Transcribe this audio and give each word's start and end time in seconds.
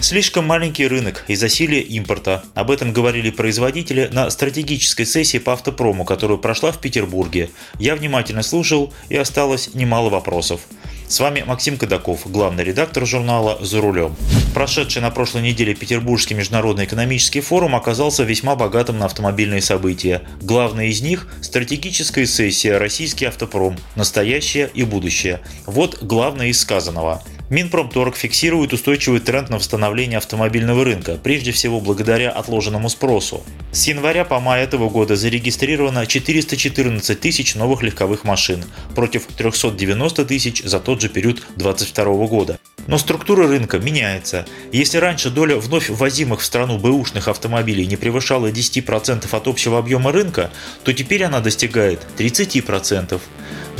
Слишком 0.00 0.46
маленький 0.46 0.86
рынок 0.86 1.24
и 1.28 1.34
засилие 1.34 1.82
импорта. 1.82 2.42
Об 2.54 2.70
этом 2.70 2.92
говорили 2.92 3.30
производители 3.30 4.08
на 4.10 4.30
стратегической 4.30 5.04
сессии 5.04 5.36
по 5.36 5.52
автопрому, 5.52 6.06
которую 6.06 6.38
прошла 6.38 6.72
в 6.72 6.80
Петербурге. 6.80 7.50
Я 7.78 7.96
внимательно 7.96 8.42
слушал 8.42 8.94
и 9.10 9.16
осталось 9.16 9.74
немало 9.74 10.08
вопросов. 10.08 10.62
С 11.06 11.20
вами 11.20 11.44
Максим 11.46 11.76
Кадаков, 11.76 12.30
главный 12.30 12.64
редактор 12.64 13.04
журнала 13.04 13.58
«За 13.60 13.80
рулем». 13.80 14.16
Прошедший 14.54 15.02
на 15.02 15.10
прошлой 15.10 15.42
неделе 15.42 15.74
Петербургский 15.74 16.34
международный 16.34 16.86
экономический 16.86 17.40
форум 17.40 17.76
оказался 17.76 18.22
весьма 18.22 18.56
богатым 18.56 18.98
на 18.98 19.06
автомобильные 19.06 19.60
события. 19.60 20.22
Главное 20.40 20.86
из 20.86 21.02
них– 21.02 21.26
стратегическая 21.42 22.26
сессия 22.26 22.78
«Российский 22.78 23.26
автопром. 23.26 23.76
Настоящее 23.96 24.70
и 24.72 24.84
будущее». 24.84 25.40
Вот 25.66 26.02
главное 26.02 26.46
из 26.46 26.60
сказанного. 26.60 27.22
Минпромторг 27.50 28.14
фиксирует 28.14 28.72
устойчивый 28.72 29.18
тренд 29.18 29.50
на 29.50 29.56
восстановление 29.56 30.18
автомобильного 30.18 30.84
рынка, 30.84 31.18
прежде 31.20 31.50
всего 31.50 31.80
благодаря 31.80 32.30
отложенному 32.30 32.88
спросу. 32.88 33.42
С 33.72 33.88
января 33.88 34.24
по 34.24 34.38
май 34.38 34.62
этого 34.62 34.88
года 34.88 35.16
зарегистрировано 35.16 36.06
414 36.06 37.18
тысяч 37.18 37.56
новых 37.56 37.82
легковых 37.82 38.22
машин 38.22 38.64
против 38.94 39.26
390 39.36 40.24
тысяч 40.26 40.62
за 40.62 40.78
тот 40.78 41.00
же 41.00 41.08
период 41.08 41.42
2022 41.56 42.26
года. 42.28 42.60
Но 42.86 42.98
структура 42.98 43.48
рынка 43.48 43.80
меняется. 43.80 44.46
Если 44.70 44.98
раньше 44.98 45.30
доля 45.30 45.56
вновь 45.56 45.90
ввозимых 45.90 46.42
в 46.42 46.44
страну 46.44 46.78
бэушных 46.78 47.26
автомобилей 47.26 47.86
не 47.86 47.96
превышала 47.96 48.46
10% 48.46 49.26
от 49.28 49.48
общего 49.48 49.78
объема 49.78 50.12
рынка, 50.12 50.52
то 50.84 50.92
теперь 50.92 51.24
она 51.24 51.40
достигает 51.40 52.00
30%. 52.16 53.20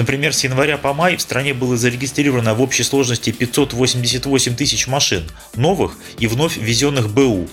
Например, 0.00 0.32
с 0.32 0.44
января 0.44 0.78
по 0.78 0.94
май 0.94 1.18
в 1.18 1.20
стране 1.20 1.52
было 1.52 1.76
зарегистрировано 1.76 2.54
в 2.54 2.62
общей 2.62 2.84
сложности 2.84 3.32
588 3.32 4.56
тысяч 4.56 4.86
машин, 4.86 5.28
новых 5.56 5.98
и 6.18 6.26
вновь 6.26 6.56
ввезенных 6.56 7.10
БУ, 7.10 7.50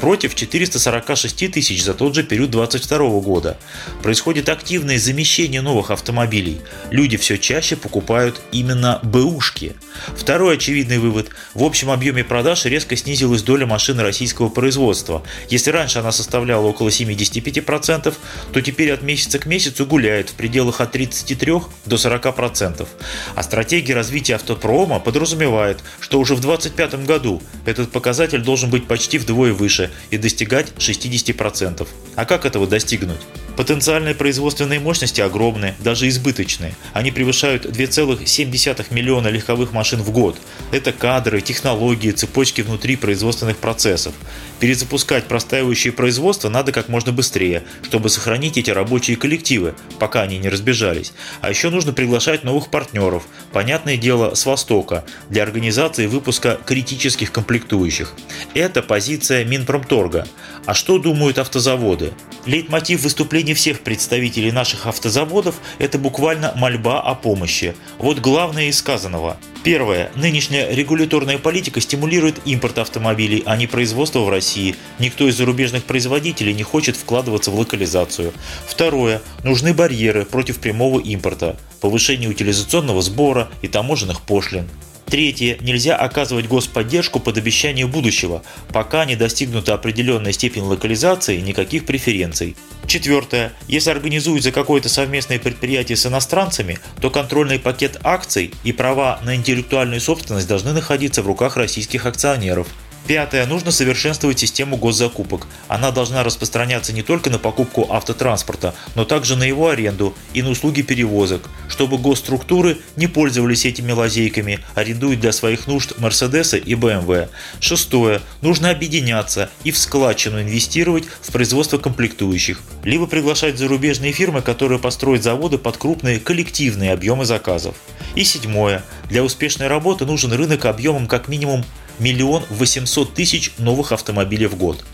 против 0.00 0.34
446 0.34 1.50
тысяч 1.52 1.84
за 1.84 1.94
тот 1.94 2.14
же 2.14 2.22
период 2.22 2.50
2022 2.50 3.20
года. 3.20 3.58
Происходит 4.02 4.48
активное 4.48 4.98
замещение 4.98 5.60
новых 5.60 5.90
автомобилей. 5.90 6.60
Люди 6.90 7.16
все 7.16 7.38
чаще 7.38 7.76
покупают 7.76 8.40
именно 8.52 9.00
БУшки. 9.02 9.74
Второй 10.16 10.54
очевидный 10.54 10.98
вывод. 10.98 11.30
В 11.54 11.62
общем 11.62 11.90
объеме 11.90 12.24
продаж 12.24 12.64
резко 12.64 12.96
снизилась 12.96 13.42
доля 13.42 13.66
машин 13.66 14.00
российского 14.00 14.48
производства. 14.48 15.22
Если 15.48 15.70
раньше 15.70 15.98
она 15.98 16.12
составляла 16.12 16.66
около 16.66 16.88
75%, 16.88 18.14
то 18.52 18.60
теперь 18.60 18.92
от 18.92 19.02
месяца 19.02 19.38
к 19.38 19.46
месяцу 19.46 19.86
гуляет 19.86 20.30
в 20.30 20.34
пределах 20.34 20.80
от 20.80 20.92
33 20.92 21.52
до 21.86 21.96
40%. 21.96 22.86
А 23.34 23.42
стратегия 23.42 23.94
развития 23.94 24.36
автопрома 24.36 25.00
подразумевает, 25.00 25.80
что 26.00 26.18
уже 26.18 26.34
в 26.34 26.40
2025 26.40 27.06
году 27.06 27.42
этот 27.66 27.90
показатель 27.90 28.42
должен 28.42 28.70
быть 28.70 28.86
почти 28.86 29.18
вдвое 29.18 29.52
выше 29.52 29.69
и 30.10 30.18
достигать 30.18 30.72
60%. 30.78 31.86
А 32.16 32.24
как 32.24 32.44
этого 32.44 32.66
достигнуть? 32.66 33.20
Потенциальные 33.60 34.14
производственные 34.14 34.80
мощности 34.80 35.20
огромные, 35.20 35.74
даже 35.80 36.08
избыточные. 36.08 36.74
Они 36.94 37.10
превышают 37.10 37.66
2,7 37.66 38.86
миллиона 38.88 39.28
легковых 39.28 39.74
машин 39.74 40.00
в 40.00 40.10
год. 40.12 40.38
Это 40.72 40.92
кадры, 40.92 41.42
технологии, 41.42 42.10
цепочки 42.12 42.62
внутри 42.62 42.96
производственных 42.96 43.58
процессов. 43.58 44.14
Перезапускать 44.60 45.24
простаивающее 45.24 45.92
производство 45.92 46.48
надо 46.48 46.72
как 46.72 46.88
можно 46.88 47.12
быстрее, 47.12 47.64
чтобы 47.82 48.08
сохранить 48.08 48.56
эти 48.56 48.70
рабочие 48.70 49.18
коллективы, 49.18 49.74
пока 49.98 50.22
они 50.22 50.38
не 50.38 50.48
разбежались. 50.48 51.12
А 51.42 51.50
еще 51.50 51.68
нужно 51.68 51.92
приглашать 51.92 52.44
новых 52.44 52.70
партнеров, 52.70 53.24
понятное 53.52 53.98
дело, 53.98 54.34
с 54.34 54.46
Востока, 54.46 55.04
для 55.28 55.42
организации 55.42 56.06
выпуска 56.06 56.58
критических 56.64 57.30
комплектующих. 57.30 58.14
Это 58.54 58.82
позиция 58.82 59.44
Минпромторга. 59.44 60.26
А 60.64 60.72
что 60.72 60.98
думают 60.98 61.38
автозаводы? 61.38 62.12
Лейтмотив 62.46 63.02
выступлений 63.02 63.52
всех 63.52 63.80
представителей 63.80 64.50
наших 64.50 64.86
автозаводов– 64.86 65.56
это 65.78 65.98
буквально 65.98 66.52
мольба 66.56 67.00
о 67.00 67.14
помощи. 67.14 67.74
Вот 67.98 68.18
главное 68.18 68.68
из 68.68 68.78
сказанного. 68.78 69.36
Первое. 69.62 70.10
Нынешняя 70.14 70.72
регуляторная 70.74 71.36
политика 71.36 71.80
стимулирует 71.82 72.40
импорт 72.46 72.78
автомобилей, 72.78 73.42
а 73.44 73.56
не 73.56 73.66
производство 73.66 74.20
в 74.20 74.30
России. 74.30 74.74
Никто 74.98 75.28
из 75.28 75.36
зарубежных 75.36 75.84
производителей 75.84 76.54
не 76.54 76.62
хочет 76.62 76.96
вкладываться 76.96 77.50
в 77.50 77.58
локализацию. 77.58 78.32
Второе. 78.66 79.20
Нужны 79.44 79.74
барьеры 79.74 80.24
против 80.24 80.60
прямого 80.60 80.98
импорта, 80.98 81.58
повышение 81.82 82.30
утилизационного 82.30 83.02
сбора 83.02 83.50
и 83.60 83.68
таможенных 83.68 84.22
пошлин. 84.22 84.66
Третье. 85.10 85.58
Нельзя 85.60 85.96
оказывать 85.96 86.46
господдержку 86.46 87.18
под 87.18 87.36
обещание 87.36 87.88
будущего, 87.88 88.44
пока 88.72 89.04
не 89.04 89.16
достигнута 89.16 89.74
определенная 89.74 90.30
степень 90.30 90.62
локализации, 90.62 91.40
никаких 91.40 91.84
преференций. 91.84 92.56
Четвертое. 92.86 93.52
Если 93.66 93.90
организуется 93.90 94.52
какое-то 94.52 94.88
совместное 94.88 95.40
предприятие 95.40 95.96
с 95.96 96.06
иностранцами, 96.06 96.78
то 97.00 97.10
контрольный 97.10 97.58
пакет 97.58 97.98
акций 98.04 98.52
и 98.62 98.72
права 98.72 99.18
на 99.24 99.34
интеллектуальную 99.34 100.00
собственность 100.00 100.46
должны 100.46 100.72
находиться 100.72 101.22
в 101.22 101.26
руках 101.26 101.56
российских 101.56 102.06
акционеров. 102.06 102.68
Пятое. 103.06 103.46
Нужно 103.46 103.72
совершенствовать 103.72 104.38
систему 104.38 104.76
госзакупок. 104.76 105.46
Она 105.68 105.90
должна 105.90 106.22
распространяться 106.22 106.92
не 106.92 107.02
только 107.02 107.28
на 107.28 107.38
покупку 107.38 107.86
автотранспорта, 107.90 108.74
но 108.94 109.04
также 109.04 109.36
на 109.36 109.42
его 109.42 109.68
аренду 109.68 110.14
и 110.32 110.42
на 110.42 110.50
услуги 110.50 110.82
перевозок, 110.82 111.48
чтобы 111.68 111.98
госструктуры 111.98 112.78
не 112.96 113.08
пользовались 113.08 113.64
этими 113.64 113.90
лазейками, 113.90 114.60
арендуя 114.74 115.16
для 115.16 115.32
своих 115.32 115.66
нужд 115.66 115.98
Мерседесы 115.98 116.58
и 116.58 116.74
БМВ. 116.74 117.28
Шестое. 117.58 118.20
Нужно 118.42 118.70
объединяться 118.70 119.50
и 119.64 119.72
в 119.72 119.78
складчину 119.78 120.40
инвестировать 120.40 121.04
в 121.20 121.32
производство 121.32 121.78
комплектующих, 121.78 122.60
либо 122.84 123.06
приглашать 123.06 123.58
зарубежные 123.58 124.12
фирмы, 124.12 124.40
которые 124.42 124.78
построят 124.78 125.24
заводы 125.24 125.58
под 125.58 125.76
крупные 125.78 126.20
коллективные 126.20 126.92
объемы 126.92 127.24
заказов. 127.24 127.74
И 128.14 128.24
седьмое. 128.24 128.84
Для 129.08 129.24
успешной 129.24 129.68
работы 129.68 130.04
нужен 130.04 130.32
рынок 130.32 130.64
объемом 130.64 131.06
как 131.06 131.28
минимум 131.28 131.64
миллион 132.00 132.42
восемьсот 132.50 133.14
тысяч 133.14 133.52
новых 133.58 133.92
автомобилей 133.92 134.46
в 134.46 134.56
год. 134.56 134.84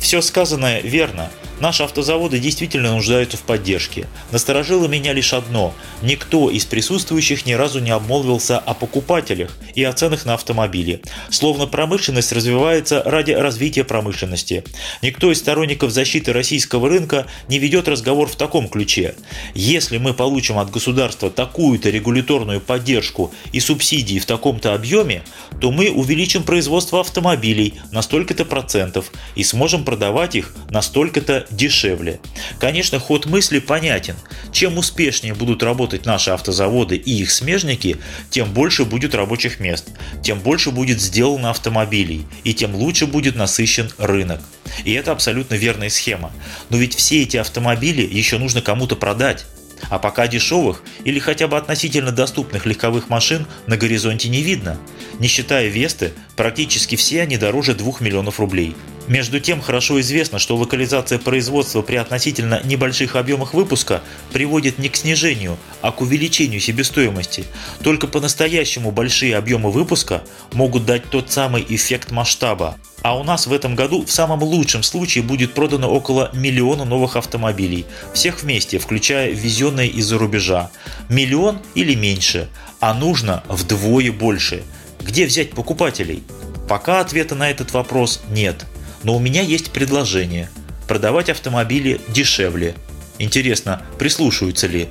Все 0.00 0.20
сказанное 0.20 0.80
верно. 0.80 1.30
Наши 1.60 1.84
автозаводы 1.84 2.40
действительно 2.40 2.92
нуждаются 2.92 3.36
в 3.36 3.42
поддержке. 3.42 4.08
Насторожило 4.32 4.88
меня 4.88 5.12
лишь 5.12 5.32
одно. 5.32 5.72
Никто 6.02 6.50
из 6.50 6.64
присутствующих 6.64 7.46
ни 7.46 7.52
разу 7.52 7.78
не 7.78 7.90
обмолвился 7.90 8.58
о 8.58 8.74
покупателях 8.74 9.56
и 9.74 9.84
о 9.84 9.92
ценах 9.92 10.24
на 10.24 10.34
автомобили. 10.34 11.00
Словно 11.30 11.66
промышленность 11.66 12.32
развивается 12.32 13.02
ради 13.04 13.32
развития 13.32 13.84
промышленности. 13.84 14.64
Никто 15.00 15.30
из 15.30 15.38
сторонников 15.38 15.92
защиты 15.92 16.32
российского 16.32 16.88
рынка 16.88 17.26
не 17.48 17.58
ведет 17.58 17.86
разговор 17.86 18.28
в 18.28 18.36
таком 18.36 18.68
ключе. 18.68 19.14
Если 19.54 19.98
мы 19.98 20.12
получим 20.12 20.58
от 20.58 20.70
государства 20.70 21.30
такую-то 21.30 21.90
регуляторную 21.90 22.60
поддержку 22.60 23.32
и 23.52 23.60
субсидии 23.60 24.18
в 24.18 24.26
таком-то 24.26 24.74
объеме, 24.74 25.22
то 25.60 25.70
мы 25.70 25.90
увеличим 25.90 26.42
производство 26.42 27.00
автомобилей 27.00 27.74
на 27.92 28.02
столько-то 28.02 28.44
процентов 28.44 29.12
и 29.36 29.44
сможем 29.44 29.84
продавать 29.84 30.34
их 30.34 30.52
на 30.70 30.82
столько-то 30.82 31.43
дешевле. 31.50 32.20
Конечно, 32.58 32.98
ход 32.98 33.26
мысли 33.26 33.58
понятен. 33.58 34.16
Чем 34.52 34.78
успешнее 34.78 35.34
будут 35.34 35.62
работать 35.62 36.06
наши 36.06 36.30
автозаводы 36.30 36.96
и 36.96 37.20
их 37.20 37.30
смежники, 37.30 37.98
тем 38.30 38.52
больше 38.52 38.84
будет 38.84 39.14
рабочих 39.14 39.60
мест, 39.60 39.88
тем 40.22 40.40
больше 40.40 40.70
будет 40.70 41.00
сделано 41.00 41.50
автомобилей 41.50 42.26
и 42.44 42.54
тем 42.54 42.74
лучше 42.74 43.06
будет 43.06 43.36
насыщен 43.36 43.90
рынок. 43.98 44.40
И 44.84 44.92
это 44.92 45.12
абсолютно 45.12 45.54
верная 45.54 45.90
схема. 45.90 46.32
Но 46.70 46.76
ведь 46.76 46.94
все 46.94 47.22
эти 47.22 47.36
автомобили 47.36 48.02
еще 48.02 48.38
нужно 48.38 48.62
кому-то 48.62 48.96
продать. 48.96 49.46
А 49.90 49.98
пока 49.98 50.26
дешевых 50.26 50.82
или 51.04 51.18
хотя 51.18 51.48
бы 51.48 51.56
относительно 51.56 52.12
доступных 52.12 52.64
легковых 52.64 53.08
машин 53.08 53.46
на 53.66 53.76
горизонте 53.76 54.28
не 54.28 54.42
видно. 54.42 54.78
Не 55.18 55.28
считая 55.28 55.68
Весты, 55.68 56.12
практически 56.36 56.96
все 56.96 57.22
они 57.22 57.36
дороже 57.36 57.74
2 57.74 57.94
миллионов 58.00 58.40
рублей. 58.40 58.74
Между 59.06 59.38
тем, 59.38 59.60
хорошо 59.60 60.00
известно, 60.00 60.38
что 60.38 60.56
локализация 60.56 61.18
производства 61.18 61.82
при 61.82 61.96
относительно 61.96 62.62
небольших 62.64 63.16
объемах 63.16 63.52
выпуска 63.52 64.02
приводит 64.32 64.78
не 64.78 64.88
к 64.88 64.96
снижению, 64.96 65.58
а 65.82 65.92
к 65.92 66.00
увеличению 66.00 66.60
себестоимости. 66.60 67.44
Только 67.82 68.06
по-настоящему 68.06 68.92
большие 68.92 69.36
объемы 69.36 69.70
выпуска 69.70 70.22
могут 70.52 70.86
дать 70.86 71.10
тот 71.10 71.30
самый 71.30 71.64
эффект 71.68 72.12
масштаба. 72.12 72.76
А 73.02 73.18
у 73.18 73.24
нас 73.24 73.46
в 73.46 73.52
этом 73.52 73.74
году 73.74 74.06
в 74.06 74.10
самом 74.10 74.42
лучшем 74.42 74.82
случае 74.82 75.22
будет 75.22 75.52
продано 75.52 75.90
около 75.90 76.30
миллиона 76.32 76.86
новых 76.86 77.16
автомобилей. 77.16 77.84
Всех 78.14 78.42
вместе, 78.42 78.78
включая 78.78 79.30
ввезенные 79.32 79.88
из-за 79.88 80.16
рубежа. 80.16 80.70
Миллион 81.10 81.60
или 81.74 81.94
меньше. 81.94 82.48
А 82.80 82.94
нужно 82.94 83.44
вдвое 83.48 84.10
больше. 84.10 84.62
Где 85.00 85.26
взять 85.26 85.50
покупателей? 85.50 86.22
Пока 86.66 87.00
ответа 87.00 87.34
на 87.34 87.50
этот 87.50 87.74
вопрос 87.74 88.22
нет. 88.30 88.64
Но 89.04 89.14
у 89.14 89.20
меня 89.20 89.42
есть 89.42 89.70
предложение. 89.70 90.50
Продавать 90.88 91.28
автомобили 91.28 92.00
дешевле. 92.08 92.74
Интересно, 93.18 93.82
прислушаются 93.98 94.66
ли? 94.66 94.88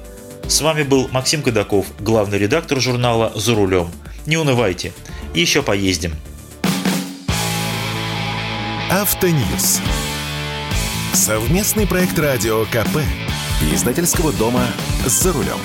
С 0.48 0.62
вами 0.62 0.84
был 0.84 1.08
Максим 1.12 1.42
Кадаков, 1.42 1.88
главный 2.00 2.38
редактор 2.38 2.80
журнала 2.80 3.32
«За 3.36 3.56
рулем». 3.56 3.90
Не 4.26 4.38
унывайте, 4.38 4.94
еще 5.34 5.62
поездим. 5.64 6.14
Автоньюз. 8.90 9.80
Совместный 11.14 11.88
проект 11.88 12.18
радио 12.20 12.66
КП. 12.66 13.00
Издательского 13.74 14.32
дома 14.34 14.66
«За 15.06 15.34
рулем». 15.34 15.60